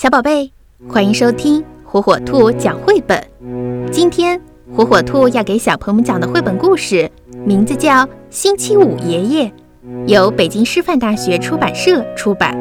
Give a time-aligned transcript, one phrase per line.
[0.00, 0.50] 小宝贝，
[0.88, 3.22] 欢迎收听火火兔讲绘本。
[3.92, 4.40] 今天
[4.74, 7.10] 火火兔要给小朋友们讲的绘本故事，
[7.44, 7.92] 名字叫
[8.30, 9.44] 《星期五爷爷》，
[10.06, 12.56] 由北京师范大学出版社出版。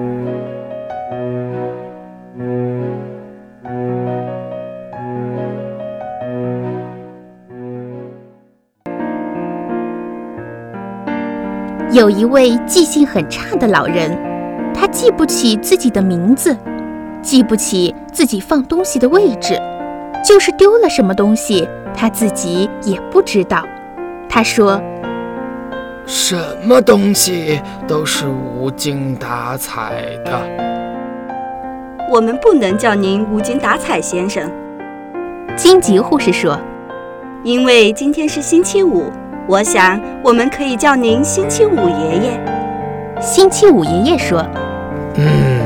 [11.93, 14.11] 有一位记性很差的老人，
[14.73, 16.53] 他记不起自己的名字。
[17.21, 19.59] 记不起自己放东西的位置，
[20.25, 23.63] 就是丢了什么东西，他自己也不知道。
[24.29, 24.81] 他说
[26.05, 30.41] ：“什么东西都是无精打采的。”
[32.11, 34.49] 我们不能叫您无精打采先生。
[35.55, 36.57] 金吉护士说
[37.43, 39.11] ：“因为今天是星期五，
[39.47, 42.39] 我想我们可以叫您星期五爷爷。”
[43.21, 44.43] 星期五爷爷说
[45.15, 45.58] ：“嗯。”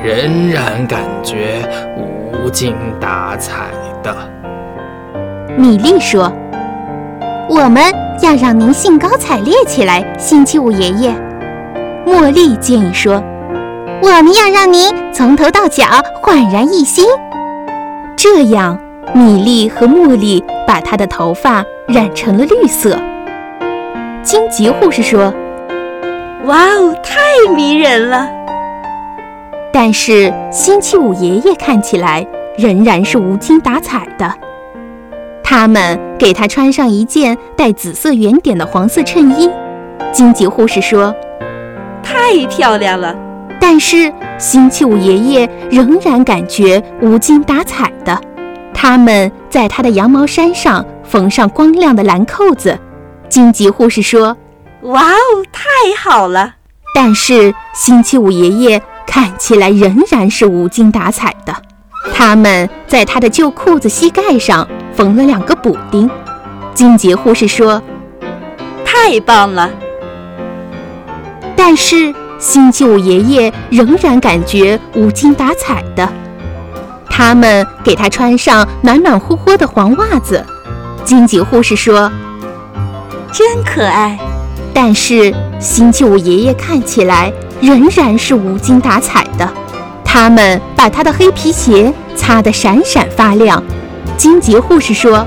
[0.00, 1.68] 我仍然感觉
[2.32, 3.70] 无精打采
[4.02, 4.14] 的。
[5.56, 6.32] 米莉说
[7.50, 7.82] ：“我们
[8.22, 11.12] 要让您兴高采烈起来，星期五爷爷。”
[12.06, 13.22] 茉莉建议说
[14.00, 15.84] ：“我们要让您从头到脚
[16.22, 17.04] 焕然一新。”
[18.16, 18.78] 这样，
[19.12, 22.96] 米莉和茉莉把她的头发染成了绿色。
[24.22, 25.32] 荆棘护士说
[26.46, 28.28] ：“哇哦，太迷人了！”
[29.80, 32.26] 但是星期五爷爷看起来
[32.58, 34.34] 仍然是无精打采的。
[35.44, 39.48] 他们给他穿上一件带紫色圆点的黄色衬衣。
[40.10, 41.14] 荆棘护士说
[42.02, 43.14] ：“太漂亮了。”
[43.60, 48.20] 但是星期五爷爷仍然感觉无精打采的。
[48.74, 52.76] 他们在他的羊毛衫上缝上光亮的蓝扣子。
[53.28, 54.36] 荆棘护士说
[54.82, 55.62] ：“哇哦，太
[55.96, 56.56] 好了！”
[56.92, 58.82] 但是星期五爷爷。
[59.08, 61.56] 看起来仍然是无精打采的。
[62.12, 66.08] 他们在他的旧裤子膝盖上缝了两个补丁。
[66.74, 67.82] 金杰护士说
[68.84, 69.70] ：“太棒了。”
[71.56, 76.06] 但是星期五爷爷仍然感觉无精打采的。
[77.08, 80.44] 他们给他穿上暖暖和和的黄袜子。
[81.02, 82.12] 金杰护士说
[83.32, 84.18] ：“真可爱。”
[84.74, 87.32] 但是星期五爷爷看起来。
[87.60, 89.48] 仍然是无精打采的。
[90.04, 93.62] 他们把他的黑皮鞋擦得闪闪发亮。
[94.16, 95.26] 金杰护士说：“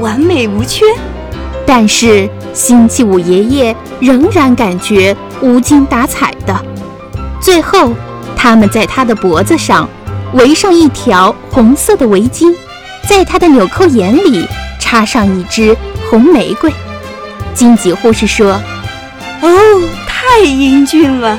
[0.00, 0.84] 完美无缺。”
[1.66, 6.56] 但是星期五爷爷仍然感觉无精打采的。
[7.40, 7.92] 最后，
[8.36, 9.88] 他们在他的脖子上
[10.34, 12.54] 围上一条红色的围巾，
[13.08, 14.46] 在他的纽扣眼里
[14.78, 15.76] 插上一支
[16.08, 16.72] 红玫瑰。
[17.52, 18.60] 金吉护士说
[19.42, 19.48] ：“哦。”
[20.38, 21.38] 太英俊了，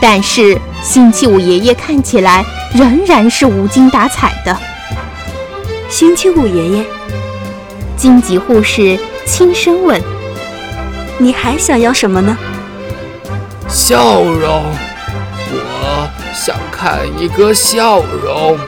[0.00, 2.44] 但是星期五爷爷看起来
[2.74, 4.58] 仍然是无精打采的。
[5.88, 6.84] 星期五爷爷，
[7.96, 10.02] 荆棘护士轻声问
[11.18, 12.36] ：“你还想要什么呢？”
[13.70, 14.64] 笑容，
[15.52, 18.58] 我想看一个笑容。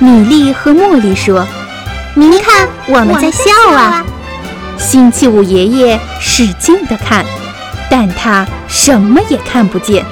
[0.00, 1.46] 米莉和茉莉说
[2.14, 4.04] ：“您看，我们在笑啊。”
[4.76, 7.24] 星期五爷爷使劲的看。
[7.90, 10.04] 但他什么也看不见。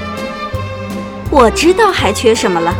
[1.30, 2.74] 我知道还缺什么了。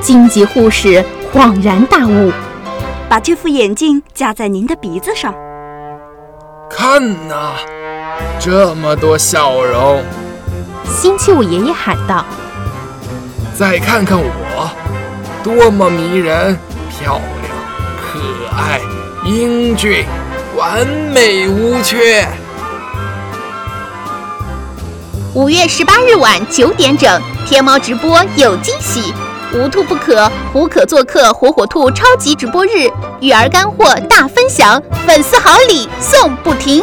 [0.00, 2.32] 荆棘护士恍然大悟，
[3.08, 5.34] 把这副眼镜架在您的鼻子上。
[6.70, 7.52] 看呐，
[8.38, 10.02] 这么多笑容！
[10.84, 12.24] 星期五爷爷喊道
[13.54, 14.70] ：“再看看我，
[15.42, 16.56] 多么迷人、
[16.88, 17.54] 漂亮、
[18.00, 18.18] 可
[18.56, 18.80] 爱、
[19.24, 20.04] 英俊、
[20.56, 22.26] 完美无缺！”
[25.36, 29.12] 五月十八日晚九点整，天猫直播有惊喜，
[29.52, 36.82] 无兔不可，虎可做客火火兔超级直播日，育儿干货大分享，粉丝好礼送不停。